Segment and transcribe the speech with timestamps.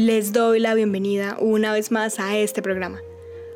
[0.00, 3.00] Les doy la bienvenida una vez más a este programa.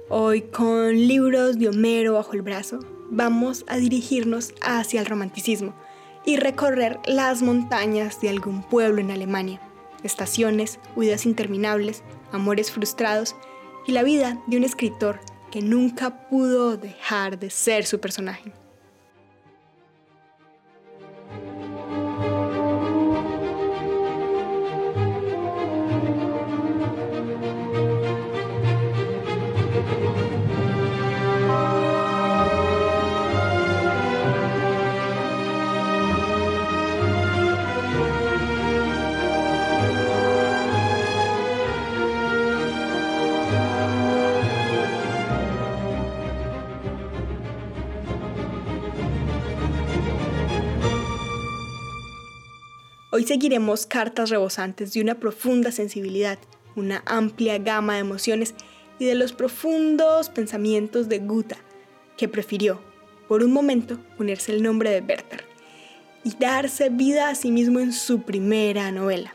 [0.09, 2.81] Hoy con libros de Homero bajo el brazo
[3.11, 5.73] vamos a dirigirnos hacia el romanticismo
[6.27, 9.61] y recorrer las montañas de algún pueblo en Alemania,
[10.03, 12.03] estaciones, huidas interminables,
[12.33, 13.37] amores frustrados
[13.87, 15.21] y la vida de un escritor
[15.53, 18.53] que nunca pudo dejar de ser su personaje.
[53.23, 56.41] Hoy seguiremos cartas rebosantes de una profunda sensibilidad,
[56.75, 58.53] una amplia gama de emociones
[58.99, 61.57] y de los profundos pensamientos de Guta,
[62.17, 62.81] que prefirió,
[63.29, 65.45] por un momento, ponerse el nombre de Werther
[66.25, 69.33] y darse vida a sí mismo en su primera novela.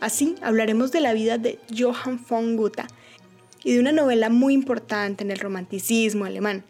[0.00, 2.86] Así hablaremos de la vida de Johann von Guta
[3.62, 6.64] y de una novela muy importante en el romanticismo alemán,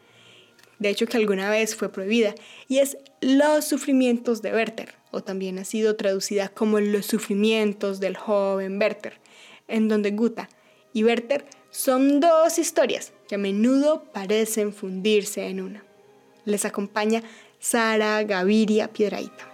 [0.80, 2.34] de hecho que alguna vez fue prohibida,
[2.66, 8.16] y es Los sufrimientos de Werther, o también ha sido traducida como Los sufrimientos del
[8.16, 9.20] joven Werther,
[9.68, 10.48] en donde Guta
[10.92, 15.84] y Werther son dos historias que a menudo parecen fundirse en una.
[16.44, 17.22] Les acompaña
[17.60, 19.51] Sara Gaviria Piedraíta.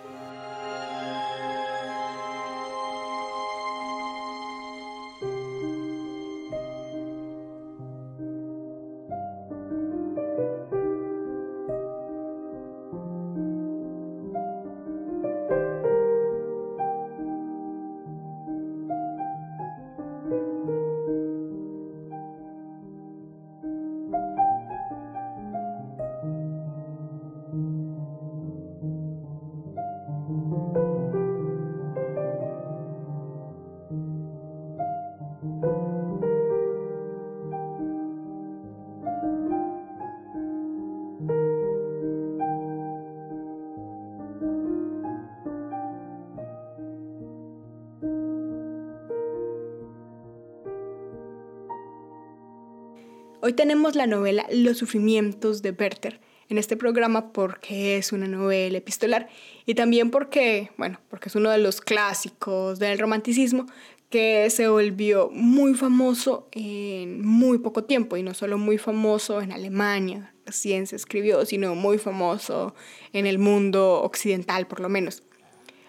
[53.48, 56.20] Hoy tenemos la novela Los sufrimientos de Werther
[56.50, 59.30] en este programa porque es una novela epistolar
[59.64, 63.64] y también porque, bueno, porque es uno de los clásicos del romanticismo
[64.10, 69.50] que se volvió muy famoso en muy poco tiempo y no solo muy famoso en
[69.50, 72.74] Alemania, recién se escribió, sino muy famoso
[73.14, 75.22] en el mundo occidental por lo menos.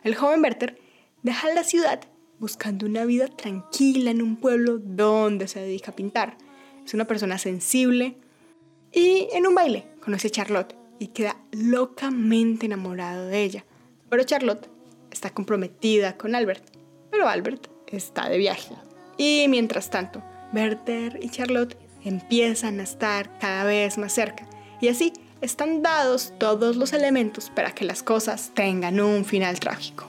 [0.06, 0.80] El joven Werther
[1.24, 2.08] deja la ciudad
[2.40, 6.38] buscando una vida tranquila en un pueblo donde se dedica a pintar
[6.90, 8.18] es una persona sensible
[8.92, 13.64] y en un baile conoce a Charlotte y queda locamente enamorado de ella.
[14.10, 14.68] Pero Charlotte
[15.12, 16.64] está comprometida con Albert,
[17.12, 18.74] pero Albert está de viaje.
[19.18, 24.50] Y mientras tanto, Werther y Charlotte empiezan a estar cada vez más cerca
[24.82, 30.08] y así están dados todos los elementos para que las cosas tengan un final trágico.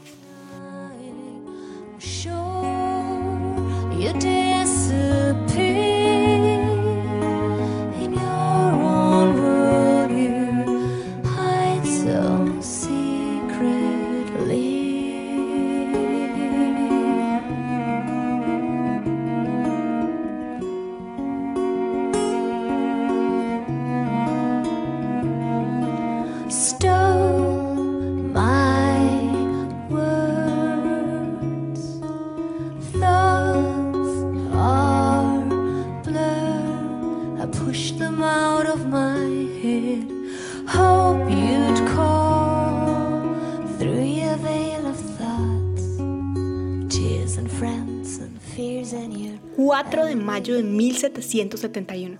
[49.82, 52.18] De mayo de 1771.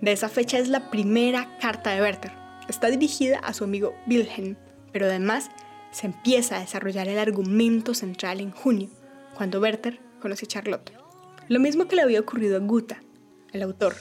[0.00, 2.32] De esa fecha es la primera carta de Werther.
[2.66, 4.56] Está dirigida a su amigo Wilhelm,
[4.90, 5.50] pero además
[5.92, 8.88] se empieza a desarrollar el argumento central en junio,
[9.36, 10.92] cuando Werther conoce a Charlotte.
[11.48, 13.02] Lo mismo que le había ocurrido a Guta,
[13.52, 13.94] el autor,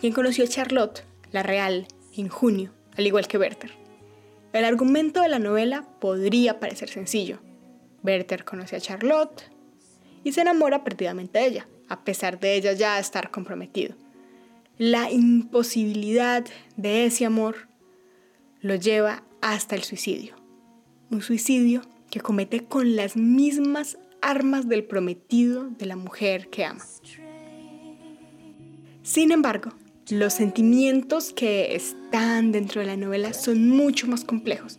[0.00, 3.72] quien conoció a Charlotte, la real, en junio, al igual que Werther.
[4.54, 7.38] El argumento de la novela podría parecer sencillo.
[8.02, 9.42] Werther conoce a Charlotte
[10.24, 13.94] y se enamora perdidamente de ella, a pesar de ella ya estar comprometido.
[14.78, 16.46] La imposibilidad
[16.76, 17.68] de ese amor
[18.62, 20.36] lo lleva hasta el suicidio.
[21.10, 26.84] Un suicidio que comete con las mismas armas del prometido de la mujer que ama.
[29.02, 29.72] Sin embargo,
[30.10, 34.78] los sentimientos que están dentro de la novela son mucho más complejos.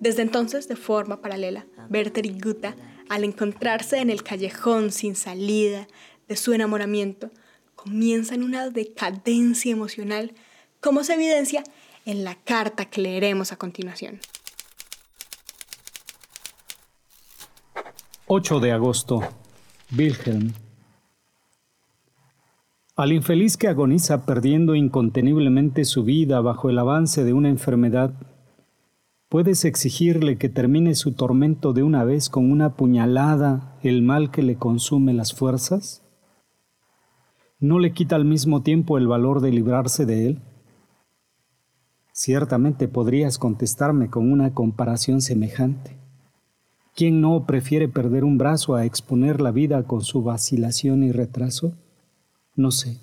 [0.00, 2.74] Desde entonces, de forma paralela, Werther y Guta,
[3.08, 5.86] al encontrarse en el callejón sin salida
[6.28, 7.30] de su enamoramiento,
[7.74, 10.32] comienzan una decadencia emocional,
[10.80, 11.64] como se evidencia
[12.06, 14.20] en la carta que leeremos a continuación.
[18.26, 19.20] 8 de agosto.
[19.96, 20.52] Wilhelm.
[22.96, 28.14] Al infeliz que agoniza perdiendo inconteniblemente su vida bajo el avance de una enfermedad,
[29.28, 34.42] ¿puedes exigirle que termine su tormento de una vez con una puñalada el mal que
[34.42, 36.02] le consume las fuerzas?
[37.60, 40.42] ¿No le quita al mismo tiempo el valor de librarse de él?
[42.12, 45.96] Ciertamente podrías contestarme con una comparación semejante.
[46.94, 51.74] ¿Quién no prefiere perder un brazo a exponer la vida con su vacilación y retraso?
[52.54, 53.00] No sé,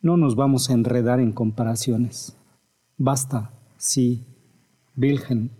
[0.00, 2.34] no nos vamos a enredar en comparaciones.
[2.96, 4.24] Basta, sí,
[5.00, 5.50] Virgen.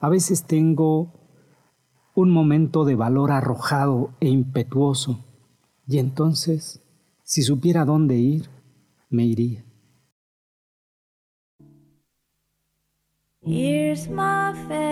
[0.00, 1.12] A veces tengo
[2.14, 5.24] un momento de valor arrojado e impetuoso,
[5.86, 6.80] y entonces,
[7.22, 8.50] si supiera dónde ir,
[9.08, 9.64] me iría.
[13.46, 14.83] Here's my farewell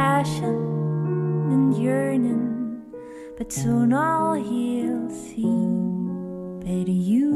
[0.00, 0.60] passion
[1.52, 2.80] and yearning,
[3.36, 5.60] but soon all he'll see
[6.64, 7.32] but you.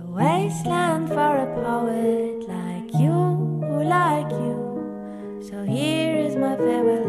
[0.00, 3.18] A wasteland for a poet like you,
[3.98, 4.58] like you.
[5.48, 7.01] So here is my farewell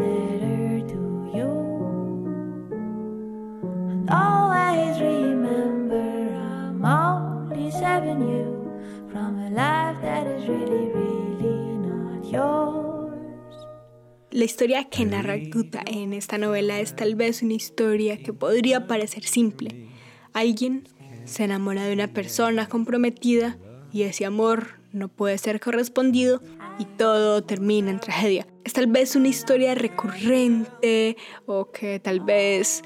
[14.34, 18.88] La historia que narra Guta en esta novela es tal vez una historia que podría
[18.88, 19.86] parecer simple.
[20.32, 20.88] Alguien
[21.24, 23.56] se enamora de una persona comprometida
[23.92, 26.40] y ese amor no puede ser correspondido
[26.80, 28.48] y todo termina en tragedia.
[28.64, 31.16] Es tal vez una historia recurrente
[31.46, 32.82] o que tal vez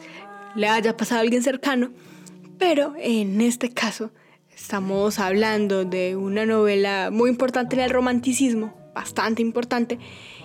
[0.54, 1.92] le haya pasado a alguien cercano,
[2.58, 4.10] pero en este caso
[4.54, 9.98] estamos hablando de una novela muy importante en el romanticismo, bastante importante,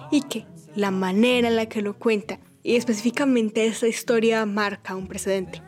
[0.10, 0.46] y que
[0.76, 5.62] la manera en la que lo cuenta y específicamente esta historia marca un precedente.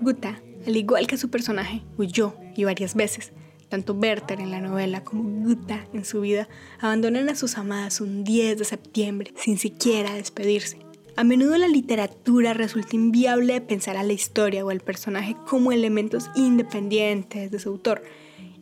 [0.00, 3.32] Guta al igual que su personaje, huyó y varias veces.
[3.68, 8.22] Tanto Werther en la novela como Guta en su vida abandonan a sus amadas un
[8.22, 10.78] 10 de septiembre sin siquiera despedirse.
[11.16, 16.30] A menudo la literatura resulta inviable pensar a la historia o al personaje como elementos
[16.36, 18.02] independientes de su autor,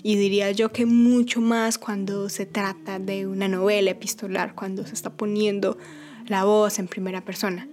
[0.02, 4.94] y diría yo que mucho más cuando se trata de una novela epistolar, cuando se
[4.94, 5.79] está poniendo
[6.26, 7.69] la voz en primera persona.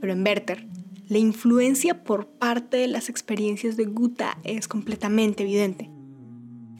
[0.00, 0.66] Pero en Werther
[1.08, 5.90] la influencia por parte de las experiencias de Guta es completamente evidente.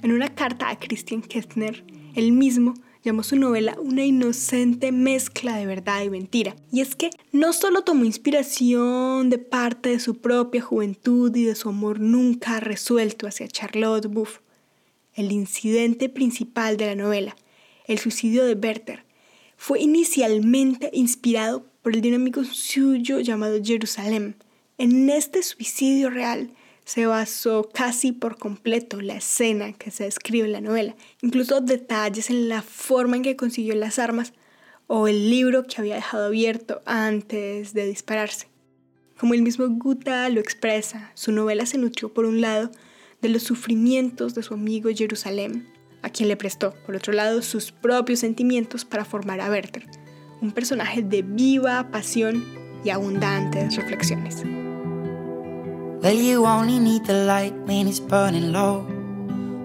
[0.03, 1.83] En una carta a Christian Kestner,
[2.15, 6.57] él mismo llamó su novela una inocente mezcla de verdad y mentira.
[6.71, 11.55] Y es que no solo tomó inspiración de parte de su propia juventud y de
[11.55, 14.41] su amor nunca resuelto hacia Charlotte Buff,
[15.19, 17.37] el incidente principal de la novela,
[17.87, 19.05] el suicidio de Werther,
[19.57, 24.37] fue inicialmente inspirado por el dinámico suyo llamado Jerusalén.
[24.79, 26.51] En este suicidio real
[26.85, 32.31] se basó casi por completo la escena que se describe en la novela, incluso detalles
[32.31, 34.33] en la forma en que consiguió las armas
[34.87, 38.47] o el libro que había dejado abierto antes de dispararse.
[39.19, 42.71] Como el mismo Guta lo expresa, su novela se nutrió por un lado
[43.21, 45.69] de los sufrimientos de su amigo Jerusalén,
[46.03, 49.85] a quien le prestó, por otro lado, sus propios sentimientos para formar a Werther,
[50.41, 52.45] un personaje de viva pasión
[52.85, 54.45] y abundantes reflexiones.
[56.01, 58.87] Well, you only need the light when it's burning low.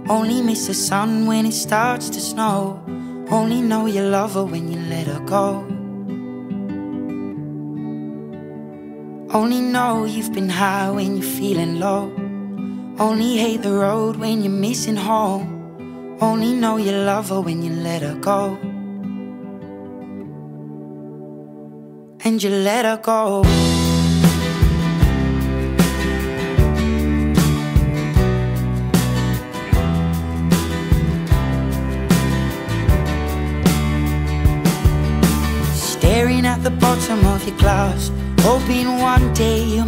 [0.09, 2.83] Only miss the sun when it starts to snow.
[3.29, 5.63] Only know you love her when you let her go.
[9.31, 12.22] Only know you've been high when you're feeling low.
[12.99, 16.17] Only hate the road when you're missing home.
[16.21, 18.57] Only know you love her when you let her go.
[22.23, 23.41] And you let her go.
[35.73, 39.87] Staring at the bottom of your glass, hoping one day you'll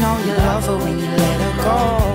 [0.00, 0.78] Love let go.
[0.78, 2.10] Let go?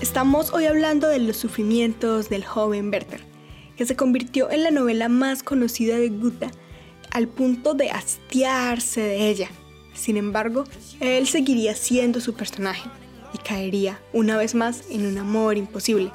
[0.00, 3.20] Estamos hoy hablando de los sufrimientos del joven Werther,
[3.76, 6.61] que se convirtió en la novela más conocida de Goethe
[7.12, 9.50] al punto de hastiarse de ella.
[9.94, 10.64] Sin embargo,
[11.00, 12.88] él seguiría siendo su personaje
[13.34, 16.10] y caería una vez más en un amor imposible.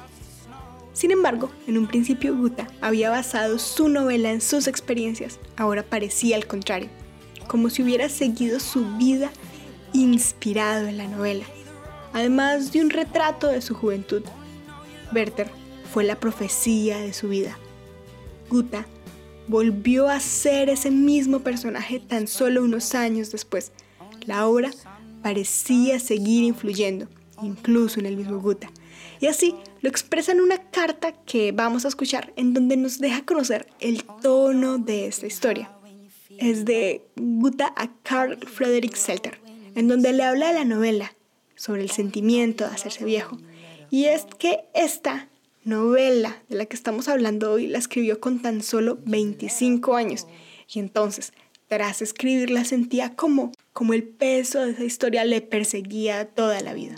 [0.92, 6.34] Sin embargo, en un principio Goethe había basado su novela en sus experiencias, ahora parecía
[6.34, 6.88] al contrario,
[7.46, 9.30] como si hubiera seguido su vida
[9.92, 11.44] inspirado en la novela,
[12.12, 14.22] además de un retrato de su juventud.
[15.14, 15.48] Werther
[15.92, 17.56] fue la profecía de su vida.
[18.50, 18.84] Goethe
[19.48, 23.72] volvió a ser ese mismo personaje tan solo unos años después.
[24.26, 24.70] La obra
[25.22, 27.08] parecía seguir influyendo,
[27.42, 28.68] incluso en el mismo Goethe.
[29.20, 33.24] Y así lo expresa en una carta que vamos a escuchar en donde nos deja
[33.24, 35.72] conocer el tono de esta historia.
[36.38, 39.40] Es de Goethe a Carl Friedrich Selter,
[39.74, 41.14] en donde le habla de la novela,
[41.56, 43.38] sobre el sentimiento de hacerse viejo.
[43.90, 45.27] Y es que esta
[45.68, 50.26] novela de la que estamos hablando hoy la escribió con tan solo 25 años.
[50.72, 51.34] Y entonces,
[51.66, 56.94] tras escribirla, sentía como, como el peso de esa historia le perseguía toda la vida.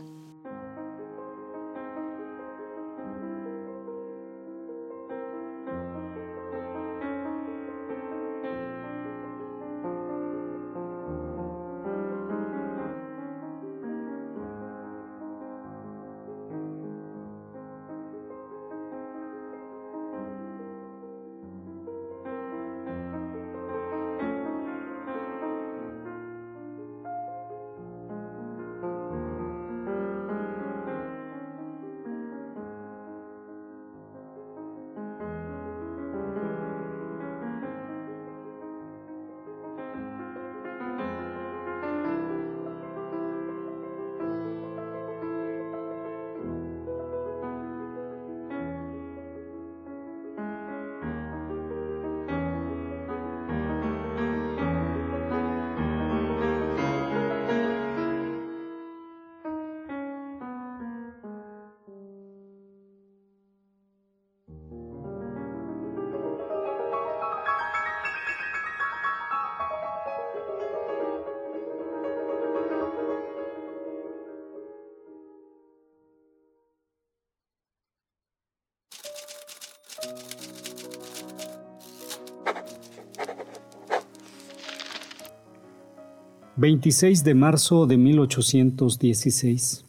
[86.61, 89.87] ...26 de marzo de 1816...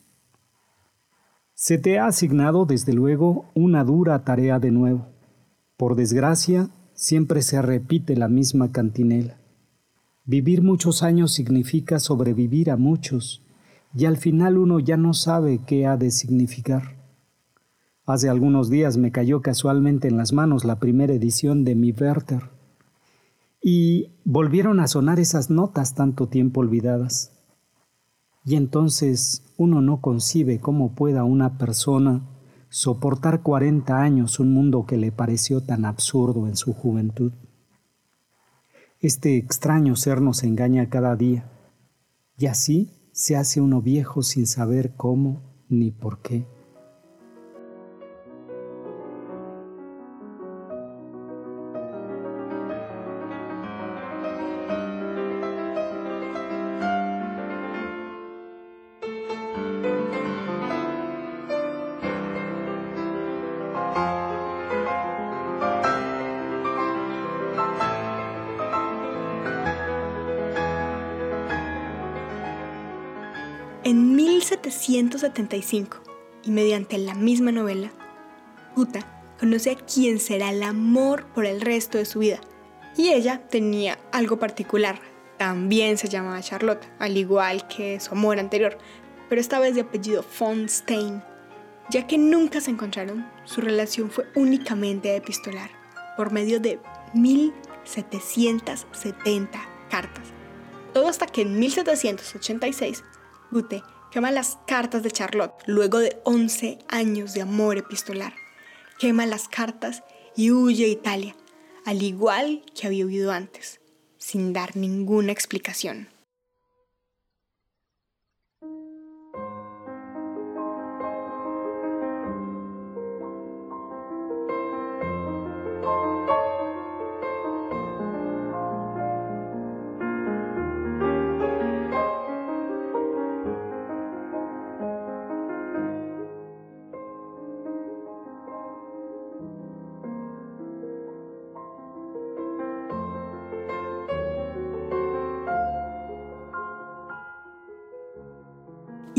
[1.53, 5.09] Se te ha asignado, desde luego, una dura tarea de nuevo.
[5.75, 9.35] Por desgracia, siempre se repite la misma cantinela.
[10.23, 13.43] Vivir muchos años significa sobrevivir a muchos,
[13.93, 16.95] y al final uno ya no sabe qué ha de significar.
[18.05, 22.60] Hace algunos días me cayó casualmente en las manos la primera edición de mi Werther.
[23.61, 27.31] Y volvieron a sonar esas notas tanto tiempo olvidadas.
[28.43, 32.27] Y entonces uno no concibe cómo pueda una persona
[32.69, 37.33] soportar 40 años un mundo que le pareció tan absurdo en su juventud.
[38.99, 41.51] Este extraño ser nos engaña cada día,
[42.37, 46.47] y así se hace uno viejo sin saber cómo ni por qué.
[75.31, 76.03] 1775,
[76.43, 77.91] y mediante la misma novela,
[78.75, 79.05] Uta
[79.39, 82.41] conoce a quien será el amor por el resto de su vida.
[82.95, 85.01] Y ella tenía algo particular.
[85.37, 88.77] También se llamaba Charlotte, al igual que su amor anterior,
[89.29, 91.21] pero esta vez de apellido von Stein.
[91.89, 95.69] Ya que nunca se encontraron, su relación fue únicamente epistolar,
[96.15, 96.79] por medio de
[97.13, 99.59] 1770
[99.89, 100.27] cartas.
[100.93, 103.03] Todo hasta que en 1786
[103.51, 108.33] Goethe quema las cartas de Charlotte luego de 11 años de amor epistolar.
[108.99, 110.03] Quema las cartas
[110.35, 111.35] y huye a Italia,
[111.85, 113.79] al igual que había huido antes,
[114.17, 116.09] sin dar ninguna explicación.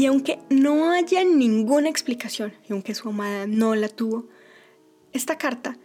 [0.03, 4.27] Y aunque no haya ninguna explicación, y aunque su amada no la tuvo,
[5.13, 5.79] esta carta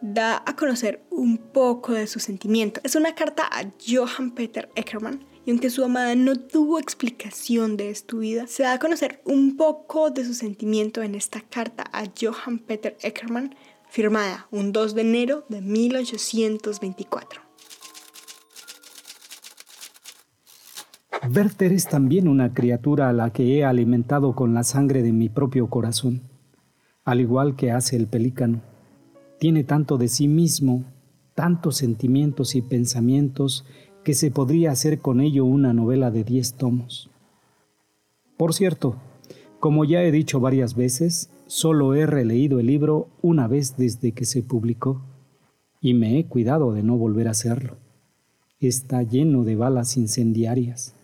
[0.00, 2.80] da a conocer un poco de su sentimiento.
[2.84, 7.94] Es una carta a Johann Peter Eckermann, y aunque su amada no tuvo explicación de
[7.94, 12.04] su vida, se da a conocer un poco de su sentimiento en esta carta a
[12.18, 13.54] Johann Peter Eckermann,
[13.90, 17.49] firmada un 2 de enero de 1824.
[21.32, 25.28] Werther es también una criatura a la que he alimentado con la sangre de mi
[25.28, 26.22] propio corazón,
[27.04, 28.62] al igual que hace el pelícano.
[29.38, 30.82] Tiene tanto de sí mismo,
[31.36, 33.64] tantos sentimientos y pensamientos
[34.02, 37.10] que se podría hacer con ello una novela de diez tomos.
[38.36, 38.96] Por cierto,
[39.60, 44.24] como ya he dicho varias veces, solo he releído el libro una vez desde que
[44.24, 45.02] se publicó
[45.80, 47.76] y me he cuidado de no volver a hacerlo.
[48.58, 50.96] Está lleno de balas incendiarias.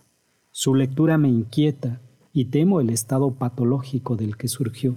[0.59, 2.01] Su lectura me inquieta
[2.33, 4.95] y temo el estado patológico del que surgió.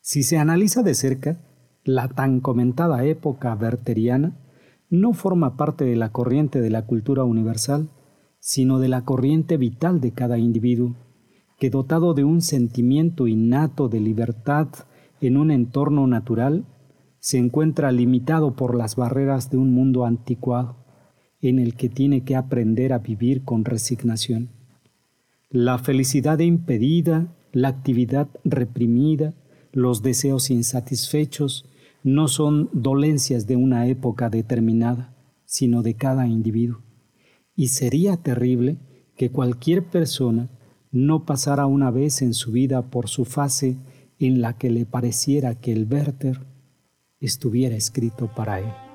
[0.00, 1.40] Si se analiza de cerca,
[1.84, 4.36] la tan comentada época wertheriana
[4.90, 7.90] no forma parte de la corriente de la cultura universal,
[8.40, 10.96] sino de la corriente vital de cada individuo,
[11.60, 14.66] que dotado de un sentimiento innato de libertad
[15.20, 16.66] en un entorno natural,
[17.20, 20.81] se encuentra limitado por las barreras de un mundo anticuado
[21.42, 24.48] en el que tiene que aprender a vivir con resignación.
[25.50, 29.34] La felicidad impedida, la actividad reprimida,
[29.72, 31.66] los deseos insatisfechos
[32.04, 36.80] no son dolencias de una época determinada, sino de cada individuo.
[37.54, 38.78] Y sería terrible
[39.16, 40.48] que cualquier persona
[40.90, 43.76] no pasara una vez en su vida por su fase
[44.18, 46.40] en la que le pareciera que el Werther
[47.20, 48.91] estuviera escrito para él.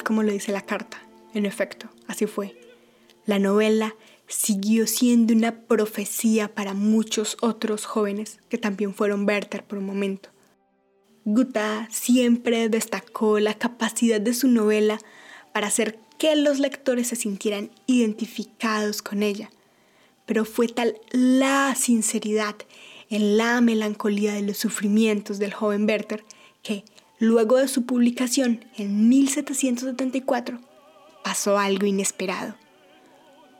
[0.00, 1.02] Como lo dice la carta.
[1.34, 2.58] En efecto, así fue.
[3.26, 3.94] La novela
[4.26, 10.30] siguió siendo una profecía para muchos otros jóvenes que también fueron Werther por un momento.
[11.24, 14.98] Guta siempre destacó la capacidad de su novela
[15.52, 19.50] para hacer que los lectores se sintieran identificados con ella,
[20.26, 22.56] pero fue tal la sinceridad
[23.10, 26.24] en la melancolía de los sufrimientos del joven Werther
[26.62, 26.84] que,
[27.22, 30.58] luego de su publicación en 1774,
[31.22, 32.56] pasó algo inesperado.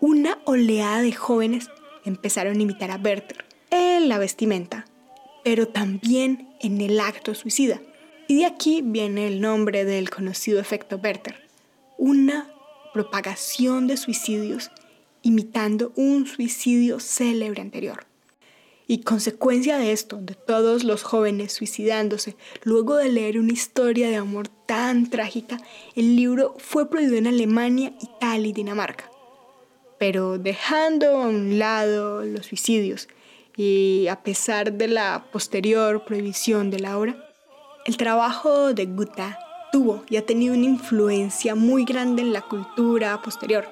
[0.00, 1.70] Una oleada de jóvenes
[2.04, 4.86] empezaron a imitar a Werther en la vestimenta,
[5.44, 7.80] pero también en el acto suicida.
[8.26, 11.36] Y de aquí viene el nombre del conocido efecto Werther,
[11.98, 12.52] una
[12.92, 14.72] propagación de suicidios
[15.22, 18.06] imitando un suicidio célebre anterior.
[18.92, 24.16] Y consecuencia de esto, de todos los jóvenes suicidándose, luego de leer una historia de
[24.16, 25.56] amor tan trágica,
[25.96, 29.10] el libro fue prohibido en Alemania, Italia y Dinamarca.
[29.98, 33.08] Pero dejando a un lado los suicidios
[33.56, 37.16] y a pesar de la posterior prohibición de la obra,
[37.86, 39.38] el trabajo de Goethe
[39.72, 43.64] tuvo y ha tenido una influencia muy grande en la cultura posterior.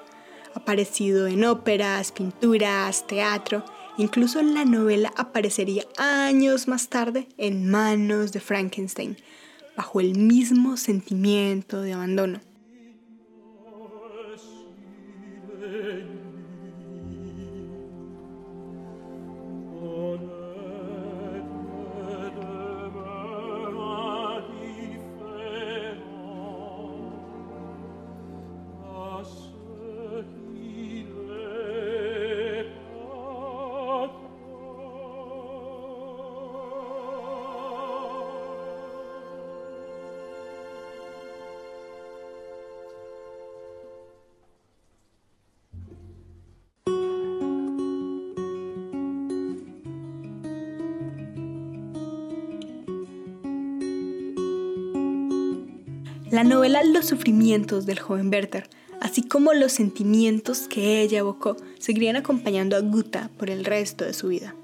[0.55, 3.63] Ha aparecido en óperas, pinturas, teatro,
[4.01, 9.17] incluso la novela aparecería años más tarde en manos de Frankenstein,
[9.77, 12.41] bajo el mismo sentimiento de abandono.
[57.11, 58.69] Sufrimientos del joven Werther,
[59.01, 64.13] así como los sentimientos que ella evocó, seguirían acompañando a Guta por el resto de
[64.13, 64.55] su vida.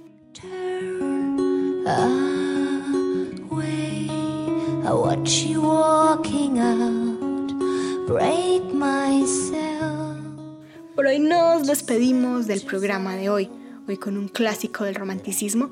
[10.96, 13.50] Por hoy nos despedimos del programa de hoy,
[13.90, 15.72] hoy con un clásico del romanticismo,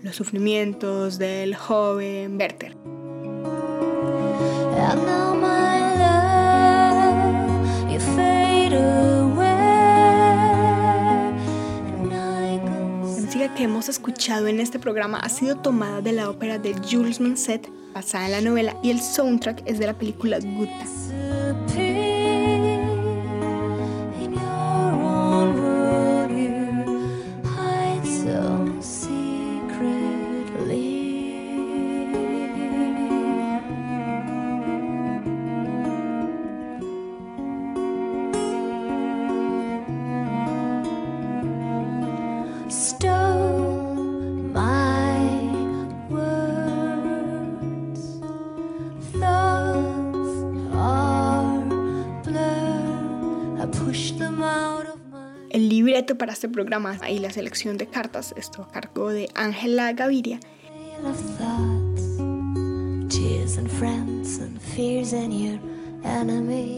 [0.00, 2.74] Los sufrimientos del joven Werther.
[13.54, 17.68] Que hemos escuchado en este programa ha sido tomada de la ópera de Jules Manset,
[17.92, 20.84] basada en la novela, y el soundtrack es de la película Gutta.
[56.12, 60.38] Para este programa y la selección de cartas estuvo a cargo de Ángela Gaviria.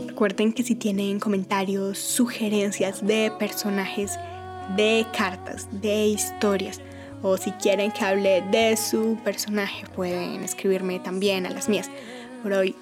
[0.07, 4.17] Recuerden que si tienen comentarios, sugerencias de personajes,
[4.77, 6.81] de cartas, de historias,
[7.21, 11.91] o si quieren que hable de su personaje, pueden escribirme también a las mías.
[12.45, 12.77] Por hoy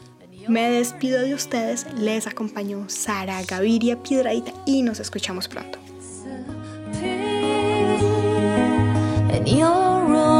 [0.46, 5.83] me despido de ustedes, les acompañó Sara Gaviria Piedraita y nos escuchamos pronto.
[9.44, 9.68] 你又
[10.08, 10.33] 若。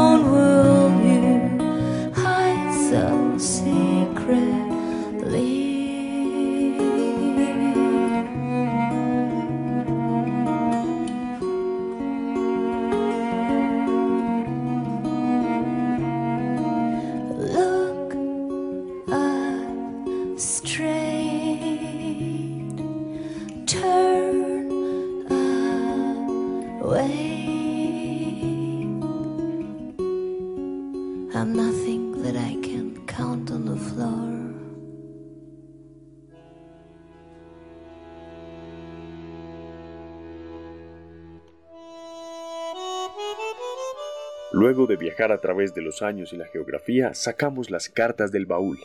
[44.55, 48.45] Luego de viajar a través de los años y la geografía, sacamos las cartas del
[48.45, 48.79] baúl.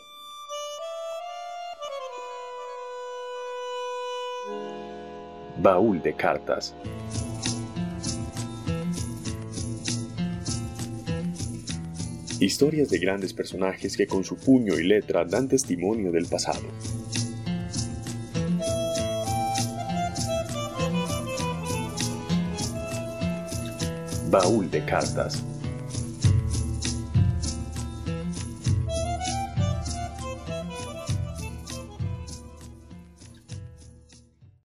[5.59, 6.75] Baúl de Cartas.
[12.41, 16.67] Historias de grandes personajes que con su puño y letra dan testimonio del pasado.
[24.33, 25.45] Baúl de Cartas.